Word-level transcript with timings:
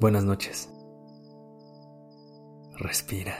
Buenas 0.00 0.24
noches. 0.24 0.70
Respira. 2.78 3.34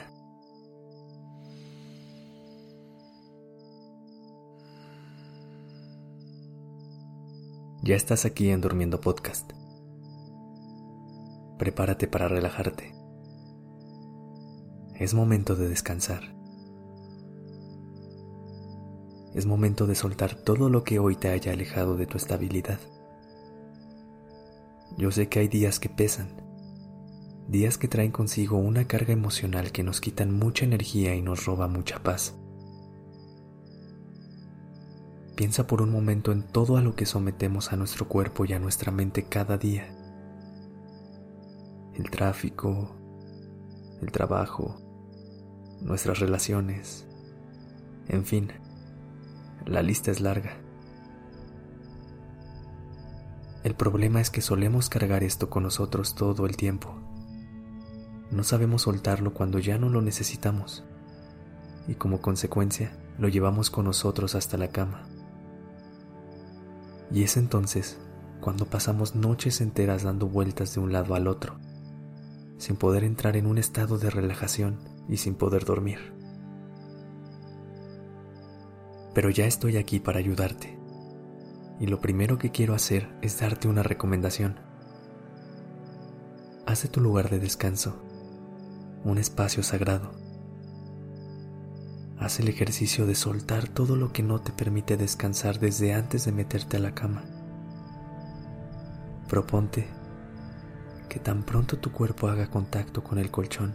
Ya 7.81 7.95
estás 7.95 8.25
aquí 8.25 8.51
en 8.51 8.61
Durmiendo 8.61 9.01
Podcast. 9.01 9.53
Prepárate 11.57 12.07
para 12.07 12.27
relajarte. 12.27 12.93
Es 14.99 15.15
momento 15.15 15.55
de 15.55 15.67
descansar. 15.67 16.21
Es 19.33 19.47
momento 19.47 19.87
de 19.87 19.95
soltar 19.95 20.35
todo 20.35 20.69
lo 20.69 20.83
que 20.83 20.99
hoy 20.99 21.15
te 21.15 21.29
haya 21.29 21.53
alejado 21.53 21.97
de 21.97 22.05
tu 22.05 22.17
estabilidad. 22.17 22.79
Yo 24.95 25.09
sé 25.09 25.27
que 25.27 25.39
hay 25.39 25.47
días 25.47 25.79
que 25.79 25.89
pesan, 25.89 26.40
días 27.51 27.77
que 27.77 27.89
traen 27.89 28.11
consigo 28.11 28.57
una 28.57 28.87
carga 28.87 29.11
emocional 29.11 29.73
que 29.73 29.83
nos 29.83 29.99
quitan 29.99 30.33
mucha 30.33 30.63
energía 30.63 31.15
y 31.15 31.21
nos 31.21 31.45
roba 31.45 31.67
mucha 31.67 32.01
paz. 32.01 32.33
Piensa 35.35 35.67
por 35.67 35.81
un 35.81 35.91
momento 35.91 36.31
en 36.31 36.43
todo 36.43 36.77
a 36.77 36.81
lo 36.81 36.95
que 36.95 37.05
sometemos 37.05 37.73
a 37.73 37.75
nuestro 37.75 38.07
cuerpo 38.07 38.45
y 38.45 38.53
a 38.53 38.59
nuestra 38.59 38.93
mente 38.93 39.23
cada 39.23 39.57
día. 39.57 39.93
El 41.93 42.09
tráfico, 42.09 42.95
el 44.01 44.13
trabajo, 44.13 44.77
nuestras 45.81 46.19
relaciones, 46.19 47.05
en 48.07 48.23
fin, 48.23 48.53
la 49.65 49.81
lista 49.81 50.09
es 50.09 50.21
larga. 50.21 50.57
El 53.65 53.75
problema 53.75 54.21
es 54.21 54.29
que 54.29 54.39
solemos 54.39 54.87
cargar 54.87 55.25
esto 55.25 55.49
con 55.49 55.63
nosotros 55.63 56.15
todo 56.15 56.45
el 56.45 56.55
tiempo 56.55 57.10
no 58.31 58.43
sabemos 58.43 58.83
soltarlo 58.83 59.33
cuando 59.33 59.59
ya 59.59 59.77
no 59.77 59.89
lo 59.89 60.01
necesitamos 60.01 60.83
y 61.87 61.95
como 61.95 62.21
consecuencia 62.21 62.97
lo 63.17 63.27
llevamos 63.27 63.69
con 63.69 63.85
nosotros 63.85 64.35
hasta 64.35 64.57
la 64.57 64.69
cama. 64.69 65.03
Y 67.11 67.23
es 67.23 67.35
entonces 67.35 67.99
cuando 68.39 68.65
pasamos 68.65 69.15
noches 69.15 69.61
enteras 69.61 70.03
dando 70.03 70.27
vueltas 70.27 70.73
de 70.73 70.79
un 70.79 70.93
lado 70.93 71.13
al 71.13 71.27
otro, 71.27 71.59
sin 72.57 72.77
poder 72.77 73.03
entrar 73.03 73.35
en 73.35 73.45
un 73.45 73.57
estado 73.57 73.97
de 73.97 74.09
relajación 74.09 74.79
y 75.09 75.17
sin 75.17 75.35
poder 75.35 75.65
dormir. 75.65 76.13
Pero 79.13 79.29
ya 79.29 79.45
estoy 79.45 79.75
aquí 79.75 79.99
para 79.99 80.19
ayudarte, 80.19 80.79
y 81.79 81.87
lo 81.87 81.99
primero 81.99 82.37
que 82.37 82.51
quiero 82.51 82.73
hacer 82.73 83.13
es 83.21 83.39
darte 83.39 83.67
una 83.67 83.83
recomendación. 83.83 84.59
Haz 86.65 86.83
de 86.83 86.89
tu 86.89 87.01
lugar 87.01 87.29
de 87.29 87.39
descanso 87.39 88.10
un 89.03 89.17
espacio 89.17 89.63
sagrado. 89.63 90.11
Haz 92.19 92.39
el 92.39 92.49
ejercicio 92.49 93.07
de 93.07 93.15
soltar 93.15 93.67
todo 93.67 93.95
lo 93.95 94.13
que 94.13 94.21
no 94.21 94.41
te 94.41 94.51
permite 94.51 94.95
descansar 94.95 95.59
desde 95.59 95.93
antes 95.93 96.25
de 96.25 96.31
meterte 96.31 96.77
a 96.77 96.79
la 96.79 96.93
cama. 96.93 97.23
Proponte 99.27 99.87
que 101.09 101.19
tan 101.19 101.43
pronto 101.43 101.79
tu 101.79 101.91
cuerpo 101.91 102.27
haga 102.27 102.47
contacto 102.47 103.03
con 103.03 103.17
el 103.17 103.31
colchón, 103.31 103.73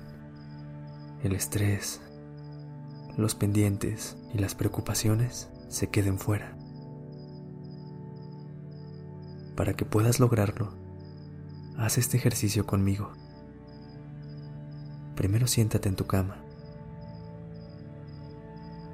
el 1.22 1.32
estrés, 1.32 2.00
los 3.16 3.34
pendientes 3.34 4.16
y 4.32 4.38
las 4.38 4.54
preocupaciones 4.54 5.48
se 5.68 5.88
queden 5.88 6.18
fuera. 6.18 6.56
Para 9.56 9.74
que 9.74 9.84
puedas 9.84 10.20
lograrlo, 10.20 10.72
haz 11.76 11.98
este 11.98 12.16
ejercicio 12.16 12.66
conmigo. 12.66 13.12
Primero 15.16 15.46
siéntate 15.46 15.88
en 15.88 15.96
tu 15.96 16.06
cama 16.06 16.36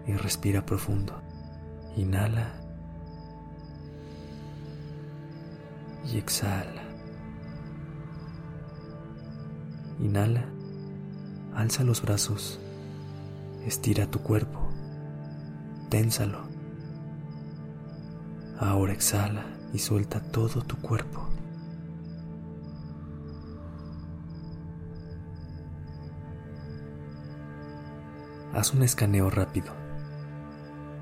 y 0.06 0.12
respira 0.12 0.64
profundo. 0.64 1.20
Inhala 1.96 2.54
y 6.10 6.16
exhala. 6.18 6.82
Inhala, 10.00 10.44
alza 11.54 11.84
los 11.84 12.02
brazos, 12.02 12.58
estira 13.66 14.10
tu 14.10 14.20
cuerpo, 14.20 14.68
ténsalo. 15.90 16.40
Ahora 18.58 18.92
exhala 18.92 19.44
y 19.72 19.78
suelta 19.78 20.20
todo 20.20 20.62
tu 20.62 20.76
cuerpo. 20.76 21.28
Haz 28.52 28.74
un 28.74 28.82
escaneo 28.82 29.30
rápido, 29.30 29.72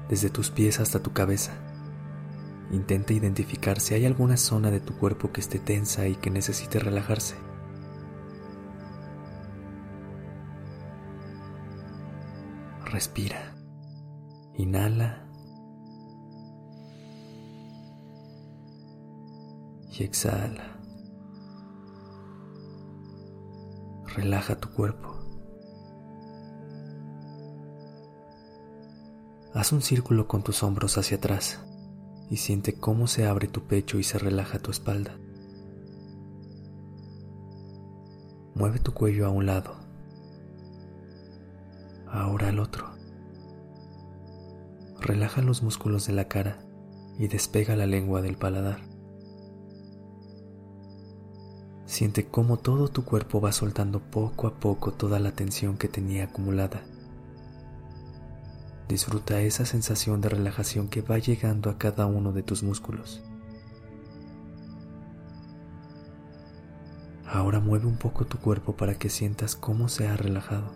desde 0.09 0.31
tus 0.31 0.51
pies 0.51 0.81
hasta 0.81 1.03
tu 1.03 1.13
cabeza. 1.13 1.53
Intenta 2.71 3.13
identificar 3.13 3.81
si 3.81 3.95
hay 3.95 4.07
alguna 4.07 4.37
zona 4.37 4.71
de 4.71 4.81
tu 4.81 4.97
cuerpo 4.97 5.33
que 5.33 5.41
esté 5.41 5.59
tensa 5.59 6.07
y 6.07 6.15
que 6.15 6.31
necesite 6.31 6.79
relajarse. 6.79 7.35
Respira. 12.85 13.57
Inhala. 14.55 15.27
Y 19.93 20.05
exhala. 20.05 20.77
Relaja 24.15 24.57
tu 24.61 24.71
cuerpo. 24.73 25.20
Haz 29.53 29.73
un 29.73 29.83
círculo 29.83 30.29
con 30.29 30.45
tus 30.45 30.63
hombros 30.63 30.97
hacia 30.97 31.17
atrás 31.17 31.59
y 32.31 32.37
siente 32.37 32.75
cómo 32.75 33.09
se 33.09 33.27
abre 33.27 33.49
tu 33.49 33.63
pecho 33.63 33.99
y 33.99 34.05
se 34.05 34.17
relaja 34.17 34.61
tu 34.61 34.71
espalda. 34.71 35.19
Mueve 38.55 38.79
tu 38.79 38.95
cuello 38.95 39.27
a 39.27 39.31
un 39.31 39.47
lado, 39.47 39.75
ahora 42.07 42.51
al 42.51 42.61
otro. 42.61 42.91
Relaja 45.01 45.43
los 45.43 45.65
músculos 45.65 46.07
de 46.07 46.13
la 46.13 46.29
cara 46.29 46.61
y 47.19 47.27
despega 47.27 47.75
la 47.75 47.87
lengua 47.87 48.23
del 48.23 48.37
paladar. 48.37 48.79
Siente 51.87 52.29
cómo 52.29 52.57
todo 52.57 52.87
tu 52.87 53.05
cuerpo 53.05 53.41
va 53.41 53.51
soltando 53.51 53.99
poco 53.99 54.47
a 54.47 54.61
poco 54.61 54.93
toda 54.93 55.19
la 55.19 55.33
tensión 55.33 55.77
que 55.77 55.89
tenía 55.89 56.25
acumulada. 56.27 56.85
Disfruta 58.91 59.41
esa 59.41 59.65
sensación 59.67 60.21
de 60.21 60.31
relajación 60.31 60.89
que 60.89 61.01
va 61.01 61.17
llegando 61.17 61.71
a 61.71 61.79
cada 61.79 62.07
uno 62.07 62.33
de 62.33 62.43
tus 62.43 62.65
músculos. 62.65 63.23
Ahora 67.25 67.61
mueve 67.61 67.87
un 67.87 67.99
poco 67.99 68.27
tu 68.27 68.39
cuerpo 68.39 68.77
para 68.77 68.97
que 68.97 69.09
sientas 69.09 69.55
cómo 69.55 69.89
se 69.89 70.09
ha 70.09 70.17
relajado. 70.17 70.73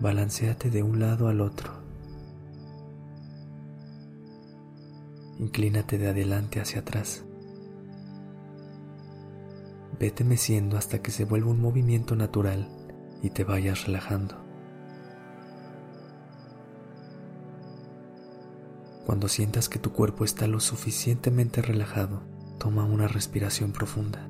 Balanceate 0.00 0.70
de 0.70 0.82
un 0.82 0.98
lado 0.98 1.28
al 1.28 1.40
otro. 1.40 1.70
Inclínate 5.38 5.98
de 5.98 6.08
adelante 6.08 6.60
hacia 6.60 6.80
atrás. 6.80 7.24
Vete 10.00 10.24
meciendo 10.24 10.76
hasta 10.76 11.00
que 11.00 11.12
se 11.12 11.24
vuelva 11.24 11.52
un 11.52 11.60
movimiento 11.60 12.16
natural 12.16 12.68
y 13.22 13.30
te 13.30 13.44
vayas 13.44 13.86
relajando. 13.86 14.47
Cuando 19.08 19.28
sientas 19.28 19.70
que 19.70 19.78
tu 19.78 19.94
cuerpo 19.94 20.22
está 20.26 20.46
lo 20.46 20.60
suficientemente 20.60 21.62
relajado, 21.62 22.20
toma 22.58 22.84
una 22.84 23.08
respiración 23.08 23.72
profunda. 23.72 24.28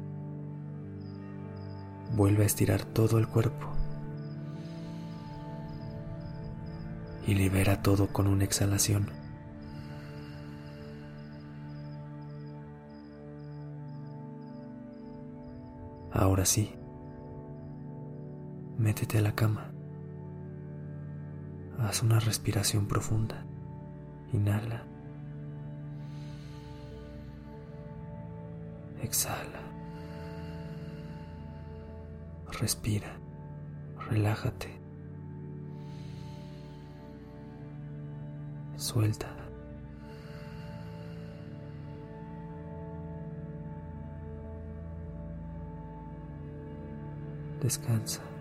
Vuelve 2.14 2.44
a 2.44 2.46
estirar 2.46 2.84
todo 2.84 3.18
el 3.18 3.26
cuerpo 3.26 3.72
y 7.26 7.34
libera 7.34 7.82
todo 7.82 8.12
con 8.12 8.28
una 8.28 8.44
exhalación. 8.44 9.10
Ahora 16.12 16.44
sí, 16.44 16.72
métete 18.78 19.18
a 19.18 19.22
la 19.22 19.34
cama. 19.34 19.72
Haz 21.80 22.04
una 22.04 22.20
respiración 22.20 22.86
profunda. 22.86 23.44
Inhala. 24.32 24.82
Exhala. 29.02 29.62
Respira. 32.60 33.08
Relájate. 34.10 34.68
Suelta. 38.76 39.28
Descansa. 47.60 48.37